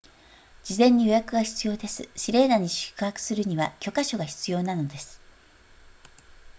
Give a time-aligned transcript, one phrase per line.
[0.63, 5.21] 事前に予約が必要ですシレーナに宿泊するには許可証が必要なのです